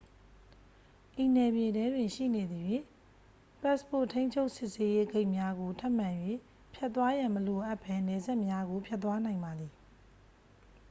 [1.21, 2.81] ဤနယ်မြေထဲတွင် ရှိနေသရွေ့
[3.61, 6.09] ပတ်စ်ပို့ ထိန်းချုပ်စစ်ဆေးရေး ဂိတ်များကို ထပ်မံ၍
[6.73, 9.73] ဖြတ်သွားရန် မလိုအပ်ဘဲ နယ်စပ်များကို ဖြတ်သွားနိုင်ပါသည်